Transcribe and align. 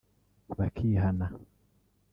bakihana 0.57 1.27